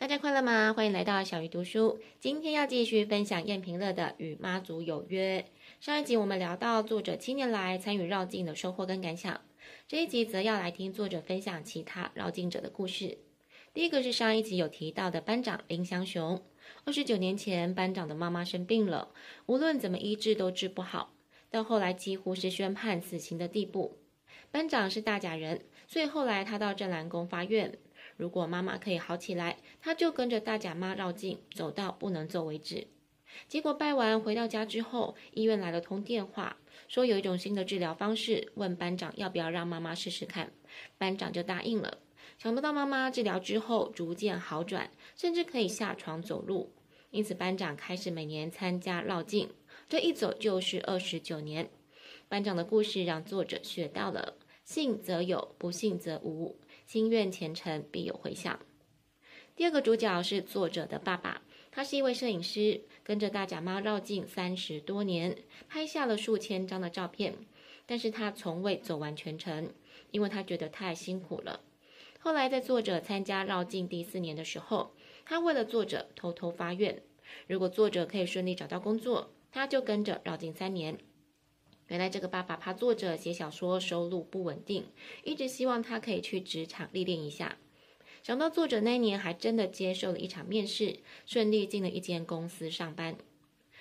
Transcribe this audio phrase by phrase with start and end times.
[0.00, 0.72] 大家快乐吗？
[0.72, 2.00] 欢迎来到小鱼读书。
[2.18, 5.44] 今天要继续分享燕平乐的《与妈祖有约》。
[5.84, 9.42] 上一集我们聊到作者七年来参与绕境的收获跟感想，
[9.86, 13.18] 这一集则要来听作者分享其他绕境者的故事。
[13.74, 16.42] 第一个是上一集有提到的班长林祥雄，
[16.86, 19.10] 二十九年前班长的妈妈生病了，
[19.44, 21.12] 无论怎么医治都治不好，
[21.50, 23.98] 到后来几乎是宣判死刑的地步。
[24.50, 27.76] 班长是大甲人，所以后来他到镇澜宫发愿。
[28.20, 32.86] 如果妈妈可以好起来，他就跟着大甲妈绕境，走到不能走为止。
[33.48, 40.52] 结果拜完回到家之后，医院来了通电话，说有一种新的治疗方式，问班长要不要让妈妈试试看。
[40.98, 42.00] 班长就答应了。
[42.36, 46.74] 想不到妈妈治疗之后逐渐好转，甚至可以下床走路。
[47.10, 49.48] 因此班长开始每年参加绕境，
[49.88, 51.70] 这一走就是二十九年。
[52.28, 56.58] 班长的故事让作者学到了：信则有，不信则无。
[56.90, 58.58] 心愿前程，必有回响。
[59.54, 61.40] 第二个主角是作者的爸爸，
[61.70, 67.36] 他是一位摄影师，跟着大甲妈绕境三十多年，拍下了数千张的照片。
[67.86, 69.72] 但是他从未走完全程，
[70.10, 71.60] 因为他觉得太辛苦了。
[72.18, 74.92] 后来在作者参加绕境第四年的时候，
[75.24, 77.00] 他为了作者偷偷发愿，
[77.46, 80.98] 如果作者可以顺利找到工作，他就跟着绕境三年。
[81.90, 84.86] 原来这个爸爸怕作者写小说收入不稳定，
[85.24, 87.58] 一直希望他可以去职场历练一下。
[88.22, 93.16] 想到作者那年还真的接受了一场面试，顺利进了一间公司上班。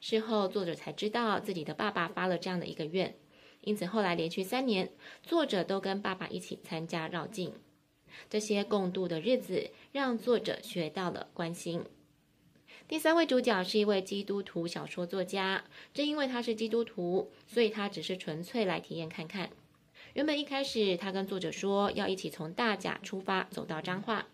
[0.00, 3.14] 事后作者才知道自己的爸爸发了这样的一个愿，
[3.60, 4.90] 因此后来连续三年，
[5.22, 7.52] 作者都跟爸爸一起参加绕境。
[8.30, 11.84] 这些共度的日子，让作者学到了关心。
[12.90, 15.62] 第三位主角是一位基督徒小说作家，
[15.94, 19.50] 正因为他是基督徒，所以他只是纯粹来体验看看。
[20.14, 24.26] 原本一开始他跟作者说要一起从大甲出发走到彰化，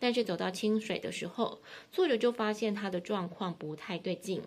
[0.00, 1.60] 但是走到清水的时候，
[1.92, 4.42] 作者就发现他的状况不太对劲。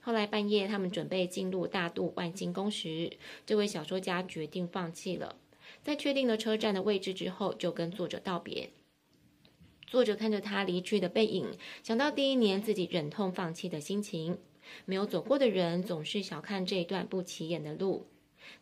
[0.00, 3.12] 后来半夜他们准备进入大肚万金宫时，
[3.46, 5.36] 这位小说家决定放弃了。
[5.84, 8.70] 在确定了车站的位置之后，就跟作者道别。
[9.86, 11.46] 作者看着他离去的背影，
[11.82, 14.38] 想到第一年自己忍痛放弃的心情。
[14.86, 18.06] 没有走过的人总是小看这一段不起眼的路，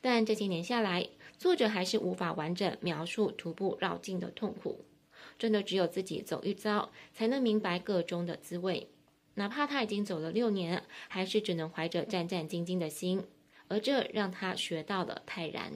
[0.00, 4.84] 但这些年下来，作者还是无法完整描述徒步绕境的痛苦。
[5.38, 8.88] 真的只有自己走一遭，才能明白个中的滋味。
[9.34, 13.24] 哪怕他已经走了六年，还是只能怀着战战兢兢的心，
[13.68, 15.72] 而这让他学到了泰然。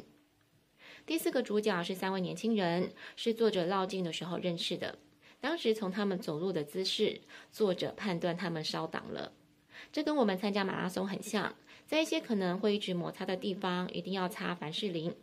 [1.07, 4.99] 第四个主角是三位年轻人，是作者绕境的时候认识的。
[5.47, 7.21] 当时从他们走路的姿势，
[7.53, 9.31] 作者判断他们烧挡了。
[9.93, 11.55] 这跟我们参加马拉松很像，
[11.87, 15.15] 在一些可能会一直摩擦的地方，一定要擦凡士林。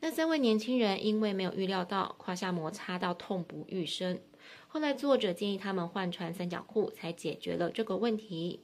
[0.00, 4.20] 那三位年轻人因为没有预料到胯下摩擦到痛不欲生，
[4.66, 8.60] 后来作者建议他们换穿三角裤，才解决了这个问题。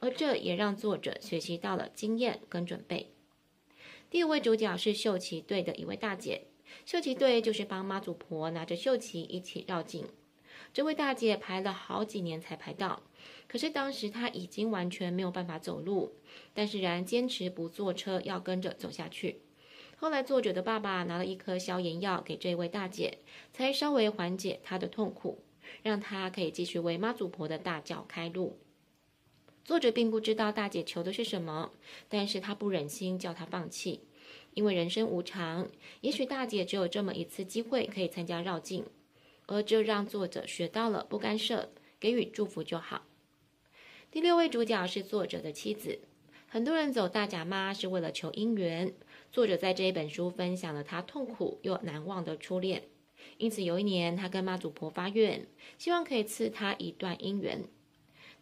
[0.00, 3.14] 而这也让作者学习到了经验跟准备。
[4.10, 6.48] 第五位主角是秀旗队的一位大姐。
[6.84, 10.06] 绣旗队就是帮妈祖婆拿着绣旗一起绕境。
[10.72, 13.02] 这位大姐排了好几年才排到，
[13.48, 16.12] 可是当时她已经完全没有办法走路，
[16.52, 19.40] 但是仍然坚持不坐车，要跟着走下去。
[19.96, 23.18] 后来作者的爸爸拿了一颗消炎药给这位大姐，
[23.52, 25.42] 才稍微缓解她的痛苦，
[25.82, 28.58] 让她可以继续为妈祖婆的大轿开路。
[29.64, 31.72] 作者并不知道大姐求的是什么，
[32.08, 34.02] 但是他不忍心叫她放弃。
[34.56, 35.68] 因为人生无常，
[36.00, 38.86] 也许大姐只有这么一次机会可以参加绕境，
[39.44, 41.68] 而这让作者学到了不干涉，
[42.00, 43.02] 给予祝福就好。
[44.10, 45.98] 第六位主角是作者的妻子。
[46.48, 48.94] 很多人走大甲妈是为了求姻缘，
[49.30, 52.84] 作者在这一本书分享了他痛苦又难忘的初恋。
[53.36, 55.46] 因此有一年，他跟妈祖婆发愿，
[55.76, 57.64] 希望可以赐他一段姻缘。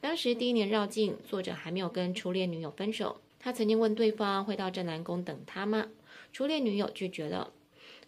[0.00, 3.20] 当时第一年绕境，作者还没有跟初恋女友分手。
[3.41, 5.88] 他曾经问对方会到镇南宫等他吗？
[6.34, 7.53] 初恋女友拒绝了。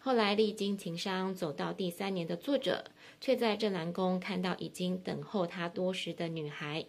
[0.01, 6.85] 后来历经情伤，走到第三年的作者，却在镇南宫看到已经等候他多时的女孩。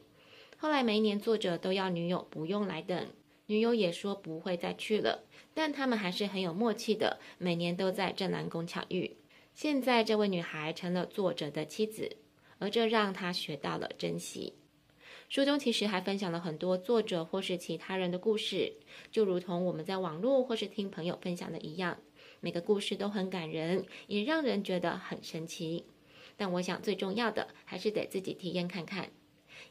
[0.56, 3.06] 后来每一年作者都要女友不用来等，
[3.46, 5.22] 女友也说不会再去了。
[5.54, 9.16] 但他们还是很有默契的，每年都在镇南宫巧遇。
[9.54, 12.16] 现在这位女孩成了作者的妻子，
[12.58, 14.54] 而这让他学到了珍惜。
[15.28, 18.72] 书中其实还分享了很多作者或是其他人的故事，
[19.10, 21.98] 就如同我们在网络或是听朋友分享的一样，
[22.40, 25.84] 每个故事都很感人，也让人觉得很神奇。
[26.38, 29.10] 但我想最重要的还是得自己体验看看。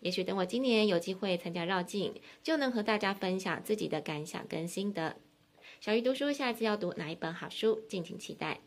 [0.01, 2.13] 也许等我今年有机会参加绕境，
[2.44, 5.15] 就能和大家分享自己的感想跟心得。
[5.80, 8.66] 小鱼读书下一次要读哪一本好书，敬请期待。